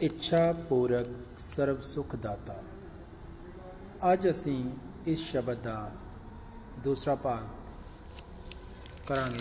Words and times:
ਇੱਛਾ 0.00 0.52
ਪੂਰਕ 0.68 1.06
ਸਰਬ 1.38 1.80
ਸੁਖ 1.80 2.14
ਦਾਤਾ 2.16 2.54
ਅੱਜ 4.12 4.28
ਅਸੀਂ 4.30 4.70
ਇਸ 5.06 5.24
ਸ਼ਬਦ 5.30 5.62
ਦਾ 5.62 5.90
ਦੂਸਰਾ 6.84 7.14
ਭਾਗ 7.14 7.48
ਕਰਾਂਗੇ 9.08 9.40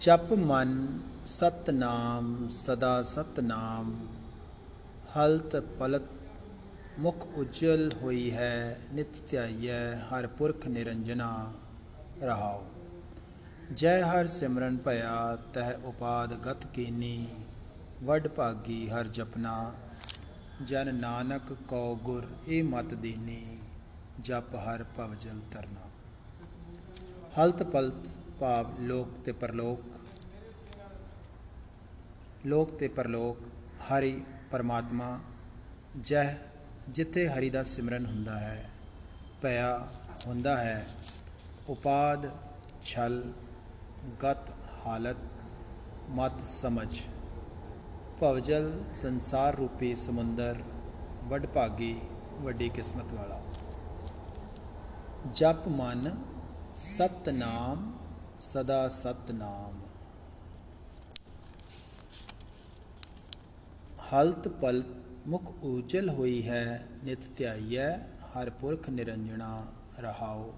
ਜਪ 0.00 0.32
ਮਨ 0.42 0.76
ਸਤਨਾਮ 1.28 2.48
ਸਦਾ 2.52 3.02
ਸਤਨਾਮ 3.06 3.96
ਹਲਤ 5.16 5.56
ਪਲਕ 5.78 6.08
ਮੁਖ 6.98 7.26
ਉਜਲ 7.36 7.90
ਹੋਈ 8.02 8.30
ਹੈ 8.32 8.78
ਨਿਤ 8.92 9.22
ਧਿਆਈਐ 9.30 9.94
ਹਰ 10.04 10.26
ਪੁਰਖ 10.28 10.66
ਨਿਰੰਜਨਾ 10.68 11.52
ਰਹਾਉ 12.22 12.64
ਜੈ 13.74 14.00
ਹਰ 14.02 14.26
ਸਿਮਰਨ 14.26 14.76
ਭਇਆ, 14.76 15.36
ਤਹ 15.54 15.86
ਉਪਾਦ 15.86 16.34
ਗਤ 16.40 16.66
ਕੀਨੀ, 16.66 17.28
ਵੱਡ 18.02 18.28
ਭਾਗੀ 18.28 18.88
ਹਰ 18.90 19.08
ਜਪਨਾ, 19.08 19.72
ਜਨ 20.62 20.94
ਨਾਨਕ 20.94 21.52
ਕੋ 21.68 21.96
ਗੁਰ 21.96 22.26
ਇਹ 22.48 22.62
ਮਤ 22.64 22.94
ਦੀਨੀ, 22.94 23.58
ਜਪ 24.20 24.54
ਹਰ 24.56 24.84
ਭਵ 24.96 25.14
ਜਲ 25.14 25.40
ਤਰਨਾ 25.50 25.88
ਹਲਤ 27.38 27.62
ਪਲਤ 27.62 28.08
ਭਾਵ 28.40 28.72
ਲੋਕ 28.80 29.08
ਤੇ 29.24 29.32
ਪਰਲੋਕ, 29.32 29.80
ਲੋਕ 32.46 32.78
ਤੇ 32.78 32.88
ਪਰਲੋਕ, 32.88 33.38
ਹਰੀ 33.90 34.22
ਪਰਮਾਤਮਾ, 34.50 35.18
ਜਹ 36.00 36.34
ਜਿੱਥੇ 36.88 37.28
ਹਰੀ 37.28 37.50
ਦਾ 37.50 37.62
ਸਿਮਰਨ 37.62 38.06
ਹੁੰਦਾ 38.06 38.38
ਹੈ, 38.38 38.68
ਭਇਆ 39.42 39.88
ਹੁੰਦਾ 40.26 40.56
ਹੈ, 40.56 40.86
ਉਪਾਦ 41.68 42.30
ਛਲ 42.84 43.22
ਗਤ 44.22 44.50
ਹਾਲਤ, 44.86 45.16
ਮਤ 46.08 46.46
ਸਮਝ। 46.46 47.00
ਭਵਜਲ 48.20 48.84
ਸੰਸਾਰ 48.94 49.56
ਰੂਪੀ 49.56 49.96
ਸਮੁੰਦਰ 49.96 50.62
ਵੱਡ 51.24 51.46
ਭਾਗੀ 51.46 52.00
ਵੱਡੀ 52.30 52.68
ਕਿਸਮਤ 52.68 53.12
ਵਾਲਾ। 53.12 53.40
ਜਪ 55.34 55.68
ਮਨ 55.68 56.16
ਸਤਨਾਮ, 56.76 57.98
ਸਦਾ 58.40 58.88
ਸਤਨਾਮ। 58.88 59.80
ਹਲਤ 64.12 64.48
ਪਲਤ 64.48 64.86
ਮੁਖ 65.26 65.54
ਉਜਲ 65.62 66.08
ਹੋਈ 66.08 66.48
ਹੈ, 66.48 66.86
ਨਿਤ 67.04 67.18
ਧਿਆਈਐ, 67.36 67.96
ਹਰ 67.96 68.50
ਪੁਰਖ 68.50 68.88
ਨਿਰੰਜਣਾ 68.88 69.66
ਰਹਾਓ 69.98 70.54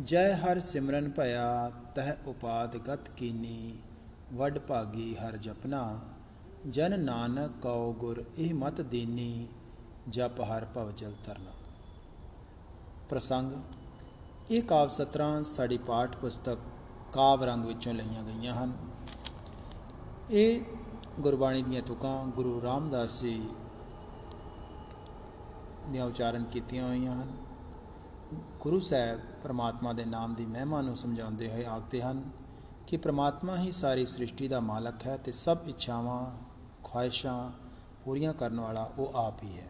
ਜੈ 0.00 0.36
ਹਰ 0.36 0.60
ਸਿਮਰਨ 0.60 1.10
ਭਇਆ, 1.10 1.70
ਤਹ 1.94 2.28
ਉਪਾਦ 2.28 2.76
ਗਤ 2.76 3.08
ਕੀਨੀ, 3.08 3.78
ਵੱਡ 4.32 4.58
ਭਾਗੀ 4.58 5.16
ਹਰ 5.16 5.36
ਜਪਨਾ। 5.36 6.00
ਜਨ 6.70 7.00
ਨਾਨਕ 7.00 7.50
ਕਉ 7.62 7.92
ਗੁਰ 7.92 8.24
ਇਹ 8.38 8.54
ਮਤ 8.54 8.80
ਦੀਨੀ, 8.80 9.48
ਜਪ 10.08 10.40
ਹਰ 10.40 10.64
ਭਵ 10.64 10.92
ਜਲ 10.92 11.12
ਤਰਨਾ। 11.24 11.50
ਪ੍ਰਸੰਗ, 13.08 13.52
ਇਹ 14.50 14.62
ਕਾਵ 14.62 14.88
ਸਤਰਾਂ 14.88 15.42
ਸਾਡੀ 15.42 15.78
ਪਾਠ 15.78 16.16
ਪੁਸਤਕ 16.16 16.58
ਕਾਵ 17.12 17.44
ਰੰਗ 17.44 17.64
ਵਿੱਚੋਂ 17.64 17.94
ਲਈਆਂ 17.94 18.22
ਗਈਆਂ 18.22 18.54
ਹਨ। 18.54 18.72
ਇਹ 20.30 20.60
ਗੁਰਬਾਣੀ 21.20 21.62
ਦੀਆਂ 21.62 21.82
ਤੁਕਾਂ 21.82 22.26
ਗੁਰੂ 22.26 22.62
ਰਾਮਦਾਸ 22.62 23.22
ਜੀ 23.22 23.48
ਦੀਆਂ 25.88 26.06
ਉਚਾਰਨ 26.06 26.44
ਕੀਤੀਆਂ 26.44 26.88
ਹੋਈਆਂ 26.88 27.12
ਹਨ। 27.12 27.51
ਗੁਰੂ 28.60 28.80
ਸਾਹਿਬ 28.80 29.20
ਪ੍ਰਮਾਤਮਾ 29.42 29.92
ਦੇ 29.92 30.04
ਨਾਮ 30.04 30.34
ਦੀ 30.34 30.46
ਮਹਿਮਾ 30.46 30.82
ਨੂੰ 30.82 30.96
ਸਮਝਾਉਂਦੇ 30.96 31.50
ਹੋਏ 31.50 31.64
ਆਖਦੇ 31.64 32.02
ਹਨ 32.02 32.30
ਕਿ 32.86 32.96
ਪ੍ਰਮਾਤਮਾ 32.96 33.56
ਹੀ 33.56 33.70
ਸਾਰੀ 33.70 34.06
ਸ੍ਰਿਸ਼ਟੀ 34.06 34.48
ਦਾ 34.48 34.60
ਮਾਲਕ 34.60 35.06
ਹੈ 35.06 35.16
ਤੇ 35.16 35.32
ਸਭ 35.32 35.58
ਇੱਛਾਵਾਂ, 35.66 36.30
ਖੁਆਇਸ਼ਾਂ 36.84 37.50
ਪੂਰੀਆਂ 38.04 38.34
ਕਰਨ 38.34 38.60
ਵਾਲਾ 38.60 38.92
ਉਹ 38.98 39.12
ਆਪ 39.14 39.42
ਹੀ 39.42 39.58
ਹੈ। 39.58 39.68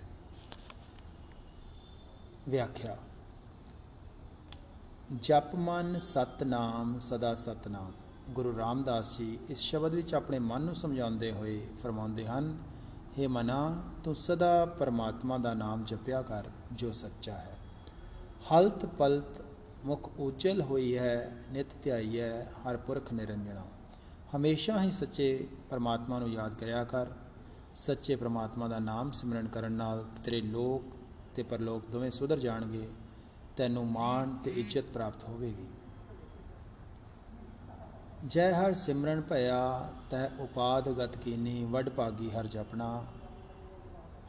ਵਿਆਖਿਆ। 2.48 2.98
ਜਪ 5.20 5.54
ਮਨ 5.54 5.98
ਸਤਨਾਮ, 5.98 6.98
ਸਦਾ 6.98 7.34
ਸਤਨਾਮ। 7.34 7.92
ਗੁਰੂ 8.30 8.58
ਰਾਮਦਾਸ 8.58 9.18
ਜੀ 9.18 9.38
ਇਸ 9.48 9.58
ਸ਼ਬਦ 9.58 9.94
ਵਿੱਚ 9.94 10.14
ਆਪਣੇ 10.14 10.38
ਮਨ 10.38 10.62
ਨੂੰ 10.62 10.74
ਸਮਝਾਉਂਦੇ 10.74 11.32
ਹੋਏ 11.32 11.66
ਫਰਮਾਉਂਦੇ 11.82 12.26
ਹਨ 12.26 12.58
हे 13.20 13.28
ਮਨਾ, 13.28 13.82
ਤੂੰ 14.04 14.16
ਸਦਾ 14.16 14.66
ਪਰਮਾਤਮਾ 14.66 15.38
ਦਾ 15.38 15.54
ਨਾਮ 15.54 15.84
ਜਪਿਆ 15.84 16.22
ਕਰ, 16.22 16.44
ਜੋ 16.72 16.92
ਸੱਚਾ 16.92 17.32
ਹੈ। 17.32 17.58
ਹਲਤ 18.50 18.84
ਪਲਤ 18.86 19.40
ਮੁਖ 19.84 20.10
ਉਜਲ 20.18 20.60
ਹੋਈ 20.60 20.96
ਹੈ, 20.98 21.32
ਨਿਤ 21.52 21.66
ਧਿਆਈ 21.82 22.18
ਹੈ, 22.20 22.52
ਹਰ 22.62 22.76
ਪੁਰਖ 22.76 23.12
ਨਿਰੰਜਣਾ। 23.12 23.64
ਹਮੇਸ਼ਾ 24.36 24.80
ਹੀ 24.82 24.90
ਸੱਚੇ 24.90 25.46
ਪਰਮਾਤਮਾ 25.70 26.18
ਨੂੰ 26.18 26.28
ਯਾਦ 26.28 26.54
ਕਰਿਆ 26.54 26.82
ਕਰ। 26.84 27.06
ਸੱਚੇ 27.74 28.16
ਪਰਮਾਤਮਾ 28.16 28.68
ਦਾ 28.68 28.78
ਨਾਮ 28.78 29.10
ਸਿਮਰਨ 29.10 29.46
ਕਰਨ 29.46 29.72
ਨਾਲ 29.72 30.04
ਤੇਰੇ 30.24 30.40
ਲੋਕ 30.40 30.82
ਤੇ 31.34 31.42
ਪਰਲੋਕ 31.42 31.86
ਦੋਵੇਂ 31.86 32.10
ਸੁਧਰ 32.10 32.38
ਜਾਣਗੇ, 32.38 32.88
ਤੈਨੂੰ 33.56 33.86
ਮਾਣ 33.86 34.34
ਤੇ 34.44 34.50
ਇੱਜ਼ਤ 34.50 34.90
ਪ੍ਰਾਪਤ 34.90 35.24
ਹੋਵੇਗੀ। 35.24 35.66
ਜੈ 38.26 38.52
ਹਰ 38.52 38.72
ਸਿਮਰਨ 38.72 39.20
ਭਇਆ, 39.20 39.92
ਤੈ 40.10 40.26
ਉਪਾਦ 40.40 40.88
ਗਤ 40.88 41.16
ਕੀਨੀ, 41.16 41.64
ਵੱਡ 41.64 41.88
ਭਾਗੀ 41.88 42.30
ਹਰ 42.30 42.46
ਜਪਣਾ। 42.46 43.04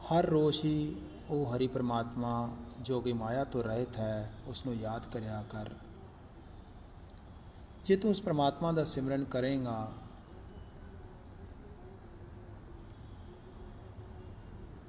ਹਰ 0.06 0.26
ਰੋਜ਼ 0.26 0.64
ਹੀ 0.64 0.96
ਉਹ 1.30 1.56
ਹਰੀ 1.56 1.66
ਪ੍ਰਮਾਤਮਾ 1.66 2.50
ਜੋ 2.80 3.00
ਕਿ 3.00 3.12
ਮਾਇਆ 3.12 3.44
ਤੋਂ 3.44 3.62
ਰਹਿਤ 3.62 3.96
ਹੈ 3.96 4.32
ਉਸ 4.46 4.66
ਨੂੰ 4.66 4.74
ਯਾਦ 4.74 5.06
ਕਰਿਆ 5.06 5.44
ਕਰ। 5.50 5.70
ਜੇ 7.86 7.96
ਤੂੰ 7.96 8.10
ਉਸ 8.10 8.20
ਪ੍ਰਮਾਤਮਾ 8.20 8.72
ਦਾ 8.72 8.84
ਸਿਮਰਨ 8.84 9.24
ਕਰੇਗਾ, 9.24 9.92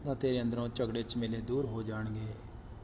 ਤਾਂ 0.05 0.15
ਤੇਰੇ 0.15 0.41
ਅੰਦਰੋਂ 0.41 0.67
ਝਗੜੇ 0.75 1.03
ਝਮੇਲੇ 1.03 1.41
ਦੂਰ 1.41 1.65
ਹੋ 1.65 1.83
ਜਾਣਗੇ। 1.83 2.33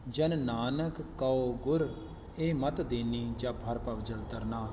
ਜਨ 0.07 0.39
ਨਾਨਕ 0.39 1.01
ਕਉ 1.01 1.53
ਗੁਰ, 1.53 1.95
ਇਹ 2.39 2.55
ਮਤ 2.55 2.81
ਦੇਨੀ 2.81 3.33
ਜਪ 3.37 3.55
ਹਰ 3.71 3.77
ਭਵ 3.77 4.01
ਜਲ 4.01 4.23
ਤਰਨਾ। 4.29 4.67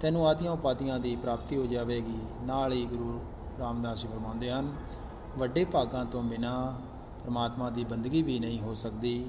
ਤੈਨੂੰ 0.00 0.28
ਆਦੀਆਂ 0.28 0.52
ਉਪਾਦੀਆਂ 0.52 0.98
ਦੀ 0.98 1.16
ਪ੍ਰਾਪਤੀ 1.16 1.56
ਹੋ 1.56 1.66
ਜਾਵੇਗੀ। 1.66 2.18
ਨਾਲ 2.42 2.72
ਹੀ 2.72 2.86
ਗੁਰੂ 2.86 3.20
ਰਾਮਦਾਸ 3.58 4.02
ਜੀ 4.02 4.08
ਫਰਮਾਉਂਦੇ 4.08 4.50
ਹਨ, 4.50 4.76
ਵੱਡੇ 5.38 5.64
ਭਾਗਾਂ 5.64 6.04
ਤੋਂ 6.04 6.22
ਬਿਨਾ 6.22 6.80
ਪਰਮਾਤਮਾ 7.26 7.70
ਦੀ 7.70 7.84
ਬੰਦਗੀ 7.84 8.22
ਵੀ 8.22 8.38
ਨਹੀਂ 8.38 8.60
ਹੋ 8.60 8.74
ਸਕਦੀ। 8.74 9.26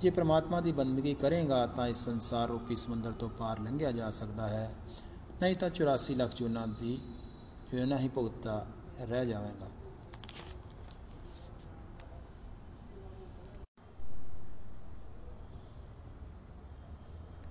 ਜੇ 0.00 0.10
ਪਰਮਾਤਮਾ 0.10 0.60
ਦੀ 0.60 0.72
ਬੰਦਗੀ 0.72 1.14
ਕਰੇਗਾ 1.14 1.66
ਤਾਂ 1.66 1.86
ਇਸ 1.86 2.04
ਸੰਸਾਰ 2.04 2.48
ਰੂਪੀ 2.48 2.76
ਸਮੁੰਦਰ 2.76 3.12
ਤੋਂ 3.12 3.28
ਪਾਰ 3.28 3.58
ਲੰਘਿਆ 3.58 3.92
ਜਾ 3.92 4.10
ਸਕਦਾ 4.10 4.48
ਹੈ। 4.48 4.74
ਨਹੀਂ 5.42 5.56
ਤਾਂ 5.56 5.70
84 5.70 6.14
ਲੱਖ 6.14 6.34
ਜੂਨਾਂ 6.34 6.66
ਦੀ 6.66 6.98
ਜੋ 7.74 7.86
ਨਾ 7.86 7.98
ਹੀ 7.98 8.08
ਭੁਗਤਾ 8.08 8.66
ਰਹਿ 9.00 9.26
ਜਾਵੇਗਾ। 9.26 9.66